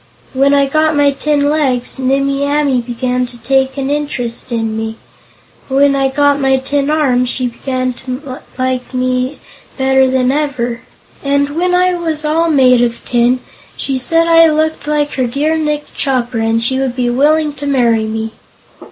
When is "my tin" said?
0.95-1.47, 6.39-6.89